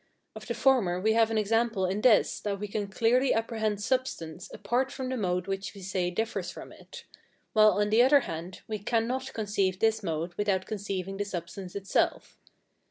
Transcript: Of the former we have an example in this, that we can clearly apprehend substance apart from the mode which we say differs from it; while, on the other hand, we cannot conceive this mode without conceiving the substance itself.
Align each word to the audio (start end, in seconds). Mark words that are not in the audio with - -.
Of 0.35 0.47
the 0.47 0.55
former 0.55 0.99
we 0.99 1.13
have 1.13 1.29
an 1.29 1.37
example 1.37 1.85
in 1.85 2.01
this, 2.01 2.39
that 2.39 2.57
we 2.59 2.67
can 2.67 2.87
clearly 2.87 3.35
apprehend 3.35 3.83
substance 3.83 4.49
apart 4.51 4.91
from 4.91 5.09
the 5.09 5.15
mode 5.15 5.45
which 5.45 5.75
we 5.75 5.81
say 5.83 6.09
differs 6.09 6.49
from 6.49 6.71
it; 6.71 7.05
while, 7.53 7.73
on 7.73 7.91
the 7.91 8.01
other 8.01 8.21
hand, 8.21 8.61
we 8.67 8.79
cannot 8.79 9.31
conceive 9.33 9.77
this 9.77 10.01
mode 10.01 10.33
without 10.39 10.65
conceiving 10.65 11.17
the 11.17 11.23
substance 11.25 11.75
itself. 11.75 12.39